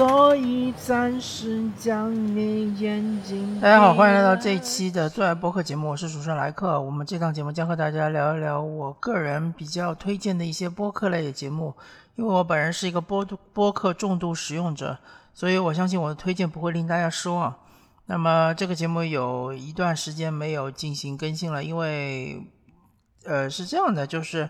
[0.00, 3.60] 所以暂时将你眼睛。
[3.60, 6.80] 大家好，欢迎来到这一期的最爱播客节目，我是主持人莱克。
[6.80, 11.74] 我们这档节目将和大家聊一聊我个人比较推荐的一些播客类的节目。
[12.14, 14.96] 因为我本人是一个播播客重度使用者，
[15.34, 17.54] 所以我相信我的推荐不会令大家失望。
[18.06, 22.42] 那么这个节目有一段时间没有进行更新了，因为
[23.26, 24.48] 呃是这样的，就是。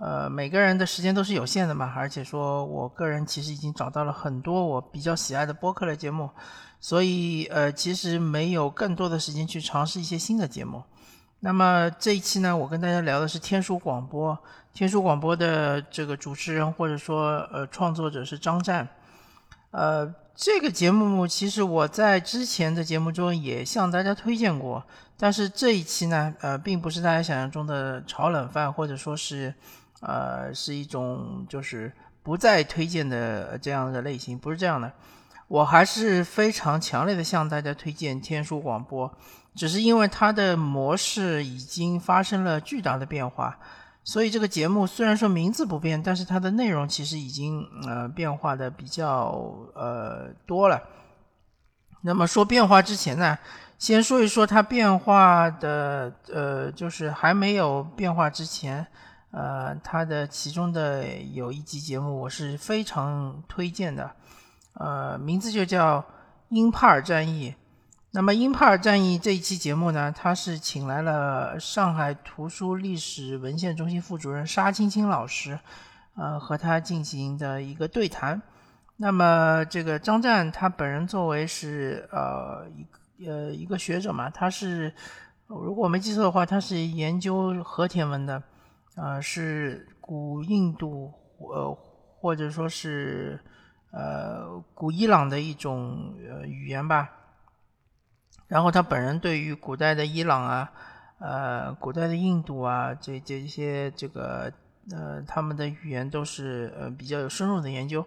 [0.00, 6.30] 呃，每个人的时间都是有限的嘛，而且说我个人其实已经找到了很多我比较喜爱的播客类节目，
[6.80, 10.82] 所以呃，其实没有更多的时间去尝试一些新的节目。
[11.40, 14.38] 那么这一期呢，我跟大家聊的是天书广播，
[14.72, 18.88] 天书广播的这个主持人或者说呃创作者是张湛。
[19.72, 24.82] 呃，这个节目其实我在之前的节目中也向大家推荐过，
[25.18, 29.54] 但是这一期呢，呃，并不是大家想象中的炒冷饭，或者说是。
[30.00, 34.92] 呃，是一种就是不再推荐的这样的类型，不是这样的。
[35.48, 39.12] 我还是非常强烈的向大家推荐天书广播，
[39.54, 43.58] 只是因为它的模式已经发生了巨大的变化，
[44.04, 50.80] 所以这个节目虽然说名字不变，但是它的内容其实已经呃变化的比较呃多了。
[52.02, 53.36] 那么说变化之前呢，
[53.76, 58.86] 先说一说它变化的呃，就是还没有变化之前。
[59.32, 64.10] 呃，他的其中的有一集节目我是非常推荐的，
[64.72, 66.00] 呃，名字就叫
[66.48, 67.50] 《英帕尔战役》。
[68.10, 75.56] 那么《英帕尔战役》这一期节目呢，他是请来了上海图书历史文献中心副主任沙青青老师，
[76.16, 78.42] 呃，和他进行的一个对谈。
[78.96, 82.66] 那么这个张湛他本人作为是呃
[83.16, 84.92] 一呃一个学者嘛，他是
[85.46, 88.42] 如果我没记错的话，他是研究和田文的。
[88.96, 91.72] 呃，是古印度，呃，
[92.18, 93.40] 或者说是
[93.92, 97.08] 呃古伊朗的一种呃语言吧。
[98.48, 100.72] 然后他本人对于古代的伊朗啊，
[101.20, 104.52] 呃，古代的印度啊，这这些这个
[104.90, 108.04] 呃他们的语言都是呃比较有深入的研究。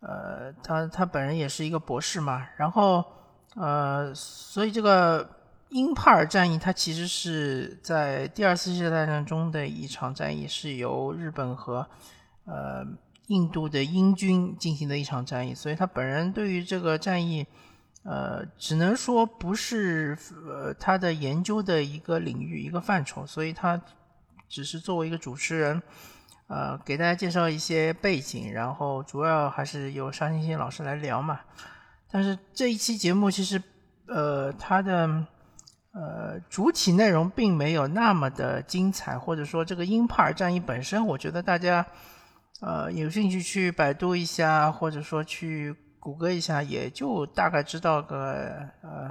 [0.00, 2.46] 呃，他他本人也是一个博士嘛。
[2.56, 3.04] 然后
[3.54, 5.35] 呃，所以这个。
[5.70, 11.84] 英帕尔战役，它其实是在第二次世界大战中的一场战役，是由日本和
[12.44, 12.86] 呃
[13.26, 15.52] 印度的英军进行的一场战役。
[15.52, 17.44] 所以他本人对于这个战役，
[18.04, 20.16] 呃，只能说不是
[20.46, 23.26] 呃他的研究的一个领域、一个范畴。
[23.26, 23.80] 所以他
[24.48, 25.82] 只是作为一个主持人，
[26.46, 31.40] 呃，给大家介绍一些背景，然后主要还是由沙欣欣老师来聊嘛。
[32.08, 33.60] 但是这一期节目其实，
[34.06, 35.26] 呃，他的。
[35.98, 41.86] 呃，主体内容并没有那么的精彩，或者说这个英帕尔战役本身，我觉得大家
[42.60, 48.52] 呃有兴趣去百度一下，或者说去谷歌一下，也就大概知道个
[48.82, 49.10] 呃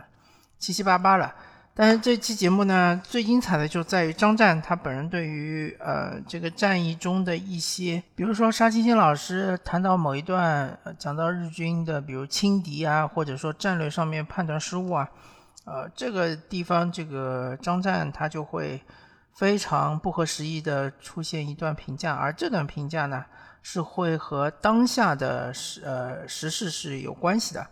[0.59, 1.33] 七七八八了。
[1.73, 15.09] 但是这期节目呢，最精彩的就在于张战他本人对于呃这个战役中的一些，比如说沙青青老师谈到某一段讲到日军的，比如轻敌啊，或者说战略上面判断失误啊。
[15.65, 18.81] 呃，这个地方，这个张湛他就会
[19.33, 23.25] 非常不合时宜的出现一段评价，而这段评价呢，
[23.61, 27.67] 是会和当下的时呃时事是有关系的。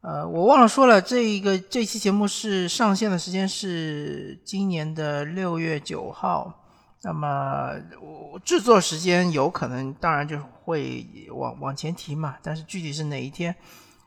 [0.00, 6.64] 呃，我忘了说了，这一个这期节目是上线的时间是今年的六月九号，
[7.02, 13.54] 那么我制作时间有可能，当然就会往往前提嘛，但是具体是哪一天？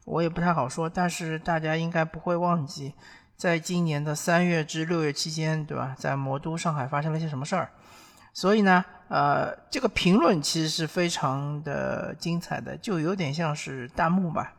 [0.05, 2.93] 我也不太好说，但是大家应该不会忘记，
[3.37, 5.95] 在今年的三月至六月期间，对吧？
[5.97, 7.69] 在魔都上海发生了些什么事儿？
[8.33, 14.53] 所以呢，呃，这个评论其实是非常的精彩的，就有点像是弹幕吧，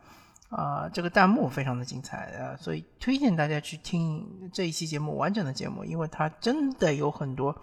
[0.49, 7.55] 啊，这个弹幕非常的精彩啊，所以推荐大家去听这一期节目完整的节目，因为它真的有很多，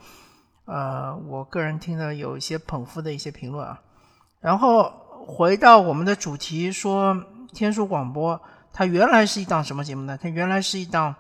[0.66, 3.81] 呃，我个人听了有一些捧腹的一些评论啊。
[4.39, 4.92] 然后
[5.25, 7.18] 回到我们的主题说。
[7.53, 8.42] 天书广播，
[8.74, 10.18] 它原来是一档什么节目呢？
[10.21, 11.13] 它原来是一档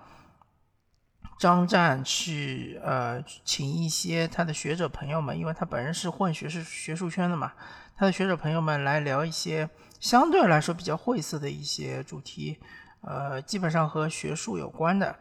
[1.39, 7.51] 张湛去呃请一些他的学者朋友们，因为他本人是混学士学术圈的嘛，
[7.95, 9.69] 他的学者朋友们来聊一些
[9.99, 12.59] 相对来说比较晦涩的一些主题，
[13.01, 15.15] 呃，基本上和学术有关的。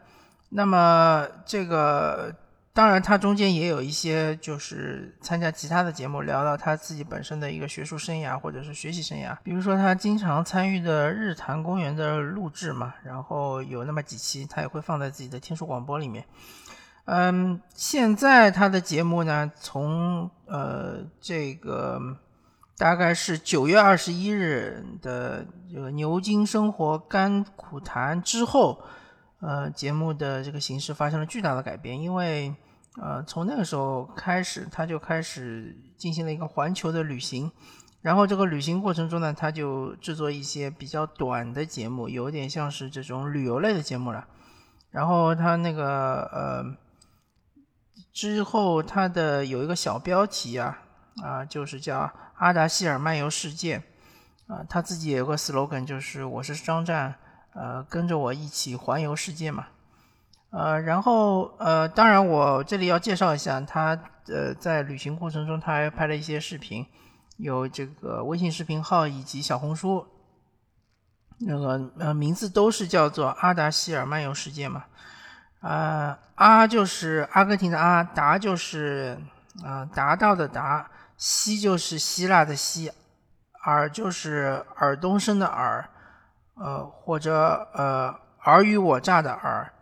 [0.49, 2.35] 那么这个。
[2.73, 9.35] 当然，他中间也有一些就是参加其他的节目，聊到他自己本身的一个学术生涯或者是学习生涯。
[9.43, 16.23] 比如说，他经常参与的日坛公园的录制嘛，然后有那么几期，他也会放在自己的天书广播里面。
[17.05, 21.99] 嗯，现在他的节目呢，从呃这个
[22.77, 28.81] 大概是九月二十一日的这个牛津生活甘苦谈之后，
[29.41, 32.55] 呃，节目的这个形式发生了巨大的改变，因为
[33.01, 37.51] 呃，从那个时候开始，他就开始进行了一个环球的旅行，
[38.01, 44.27] 然后这个旅行过程中呢，他就制作一些比较短的节目，有点像是这种旅游类的节目了。
[44.91, 46.77] 然后他那个呃，
[48.13, 50.79] 之后他的有一个小标题啊
[51.21, 52.11] 啊，就是叫。
[52.41, 53.83] 阿达希尔漫游世界，
[54.47, 57.13] 啊，他自己也有个 slogan，就是我是张战，
[57.53, 59.67] 呃，跟着我一起环游世界嘛，
[60.51, 66.85] 呃，然后呃，当然我这里要介绍一下他，呃，在旅行过程中他还拍了一些视频，
[67.37, 70.05] 有这个微信视频号以及小红书，
[71.39, 74.85] 那个呃名字都是叫做阿达希尔漫游世界嘛，
[75.59, 79.17] 啊，阿就是阿根廷的阿，达就是
[79.63, 80.89] 啊达到的达。
[81.17, 82.91] 希就是希腊的希，
[83.63, 85.87] 尔就是尔东升的尔，
[86.63, 89.73] 呃或者呃尔虞我诈的尔，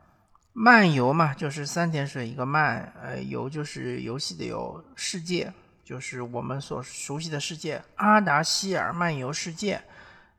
[0.53, 5.51] 漫游嘛就是三点水一个漫，呃游就是游戏的游，世界
[5.83, 9.81] 就是我们所熟悉的世界，阿达希尔漫游世界。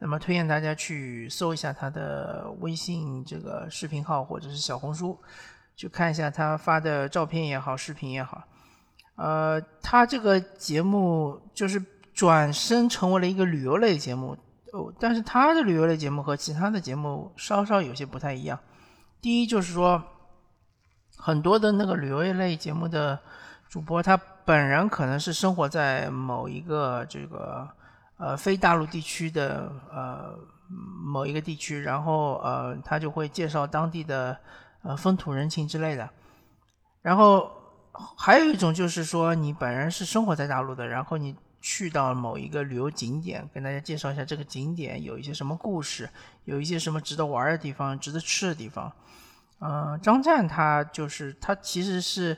[0.03, 5.19] 那么推荐大家去搜一下他的微信这个视频号或者是小红书，
[5.77, 8.43] 去看一下他发的照片也好，视频也好。
[9.17, 11.85] 呃，他这个节目就是
[12.15, 14.35] 转身成为了一个旅游类节目
[14.73, 18.59] 哦，但是他的旅游类节目和其他的节目稍稍有些不太一样。
[19.21, 20.03] 第一就是说，
[21.17, 23.19] 很多的那个旅游类节目的
[23.69, 27.69] 主播，他本人可能是生活在某一个这个
[28.17, 30.39] 呃非大陆地区的呃
[30.69, 34.37] 某一个地区，然后呃他就会介绍当地的
[34.83, 36.09] 呃风土人情之类的，
[37.03, 37.51] 然后。
[38.17, 46.09] 还有一种就是说，你本人是生活在大陆的，然后你去到某一个旅游景点，跟大家介绍一下这个景点有一些什么故事，
[46.45, 48.93] 有一些什么值得玩的地方，值得吃的地方。
[49.61, 52.37] 嗯，张湛他就是他其实是，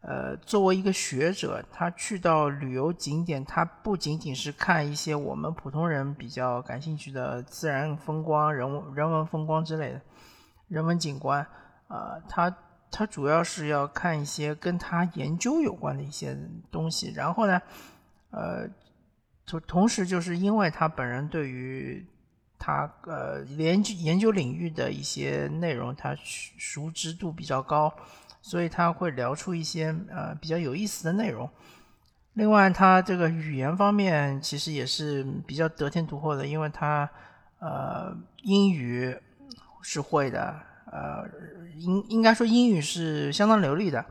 [0.00, 10.00] 呃，作为一个学者，他去到旅游景点，他不仅仅是看一些我们普通人比较感兴趣的自然风光、人文人文风光之类的
[10.68, 11.46] 人文景观，
[11.88, 12.54] 啊，他。
[12.88, 16.38] 他主要是要看一些跟他研究有关的一些
[16.70, 17.60] 东西，然后呢，
[18.36, 18.68] 呃，
[19.46, 22.06] 同同时就是因为他本人对于
[22.58, 27.90] 他呃研究研究领域的一些内容，他熟知度比较高，
[28.42, 31.48] 所以他会聊出一些呃比较有意思的内容。
[32.34, 37.08] 另外，他这个语言方面其实也是比较得天独厚的，因为他
[37.58, 39.16] 呃英语
[39.80, 40.54] 是会的。
[40.92, 41.28] 呃，
[41.78, 44.04] 应应该说英语是相当流利的，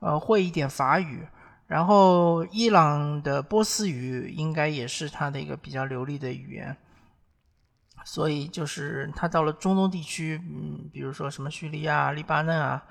[0.00, 1.24] 呃，会一点法语，
[1.70, 6.76] 然后伊朗的波斯语应该也是他的一个比较流利的语言，
[8.04, 12.82] 所以就是他到了中东地区，嗯，比如说什么叙利亚、黎巴嫩啊，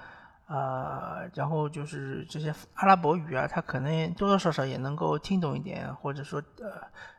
[0.48, 6.72] 呃，然后就是这些阿拉伯语啊，他可能多多少少也能够听懂一点，或者说呃，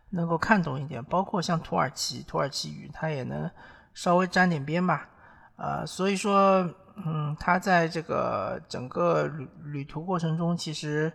[0.09, 3.51] 能够看懂一点，包括像土耳其土耳其语，他也能
[3.93, 5.07] 稍微沾点边吧。
[5.57, 6.67] 呃，所以说，
[7.07, 11.13] 嗯，他在这个整个旅旅途过程中，其实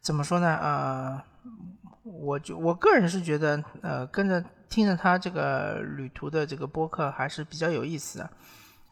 [0.00, 0.56] 怎么说呢？
[0.56, 1.22] 呃，
[2.02, 8.30] 我就我个人是觉得，呃，跟着听着他这个旅途的这个播客还是比较有意思的。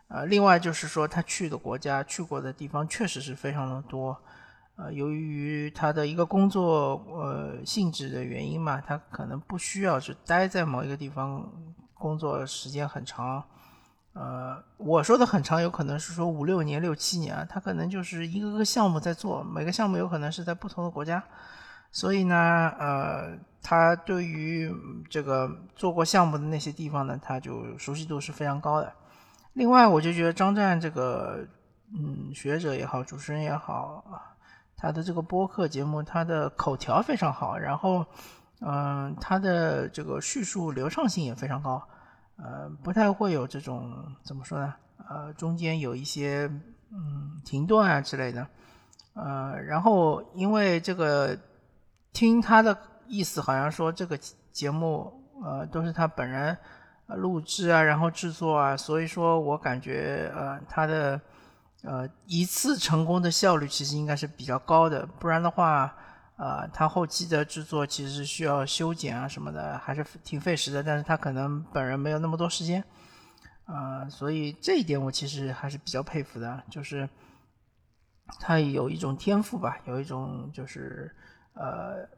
[0.09, 4.17] 呃，另外就是说，他去的国家、去过的地方确实是非常的多。
[4.77, 11.47] 呃，由于他的一个工作呃性质的原因嘛，他可能不需要是待在某一个地方
[11.95, 13.45] 工作时间很长。
[14.13, 21.23] 呃，我说的很长，有可能是说五六年、六七年，他可能就是一个个项目在做，每个项目有可能是在不同的国家，
[21.93, 22.37] 所以呢，
[22.79, 24.69] 呃，他对于
[25.09, 28.93] 这个做过项目的那些地方呢，他就熟悉度是非常高的。
[29.53, 31.47] 另外，我就觉得张湛这个，
[31.93, 34.05] 嗯，学者也好，主持人也好，
[34.77, 38.05] 他的这个播客节目，他的口条非常好，然后，
[38.61, 41.81] 嗯，他的这个叙述流畅性也非常高。
[42.43, 43.93] 呃，不太会有这种
[44.23, 44.75] 怎么说呢？
[45.09, 46.51] 呃，中间有一些
[46.91, 48.47] 嗯停顿啊之类的。
[49.15, 51.37] 呃，然后因为这个
[52.13, 54.19] 听他的意思，好像说这个
[54.53, 56.57] 节目呃都是他本人
[57.07, 61.21] 录制啊，然后制作啊，所以说我感觉呃他的
[61.83, 65.95] 呃一次成功的效率其实应该是比较高的，不然的话。
[66.41, 70.83] 呃，他后期的制作其实需要修剪啊什么的，还是挺费时的。
[70.83, 72.83] 但是他可能本人没有那么多时间，
[73.67, 77.07] 呃，所以这一点我其实还是比较佩服的，就是
[78.39, 81.15] 他有一种天赋吧，有一种就是
[81.53, 82.09] 呃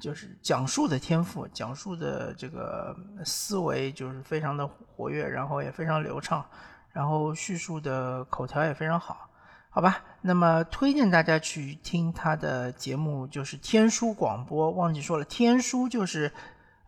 [0.00, 6.44] 就是讲述的天赋，讲述的这个思维就是非常的活跃，然后也非常流畅，
[6.92, 9.29] 然后叙述的口条也非常好，
[9.70, 10.02] 好吧？
[10.20, 14.70] 那么推荐大家去听他的节目，就是天书广播。
[14.72, 16.30] 忘记说了，天书就是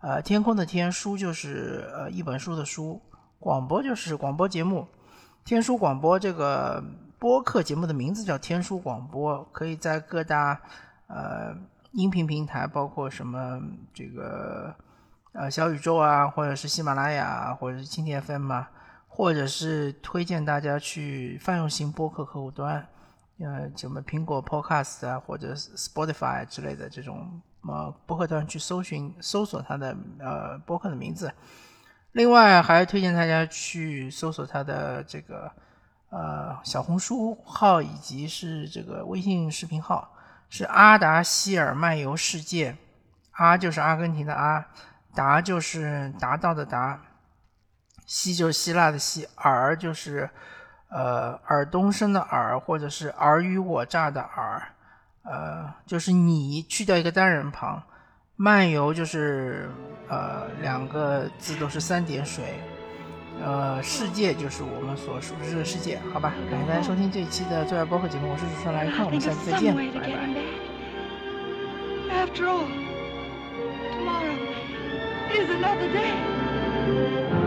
[0.00, 3.00] 呃天空的天，书就是呃一本书的书，
[3.38, 4.86] 广播就是广播节目。
[5.44, 6.84] 天书广播这个
[7.18, 10.60] 播客节目的名字叫天书广播，可以在各大
[11.06, 11.56] 呃。
[11.92, 13.60] 音频平台包括什么？
[13.92, 14.74] 这个
[15.32, 18.70] 呃小宇宙啊，或者是喜马拉雅，或者是蜻蜓 FM 啊，
[19.14, 22.88] 或者是推荐大家去泛用型播客客户端，
[23.40, 27.38] 呃，什么苹果 Podcast 啊，或者 Spotify 之类的这种
[27.68, 31.30] 呃播客端去搜寻搜索它的呃播客的名字。
[32.12, 35.52] 另外还推荐大家去搜索它的这个
[36.08, 40.08] 呃小红书号以及是这个微信视频号。
[40.48, 42.76] 是阿达希尔漫游世界，
[43.32, 44.66] 阿就是阿根廷的阿，
[45.14, 47.00] 达就是达到的达，
[48.06, 50.28] 希就是希腊的希，尔就是
[50.88, 54.62] 呃尔东升的尔，或者是尔虞我诈的尔，
[55.24, 57.82] 呃就是你去掉一个单人旁，
[58.36, 59.70] 漫游就是
[60.08, 62.60] 呃两个字都是三点水。
[63.44, 66.32] 呃，世界就是我们所熟知的世界，好吧？
[66.48, 69.82] 感谢大家收听这一期的最爱播客节目，我是主持人来看，我们下次再见，拜
[77.32, 77.41] 拜。